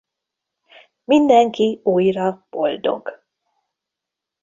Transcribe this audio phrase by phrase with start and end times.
[1.03, 3.21] Mindenki újra boldog.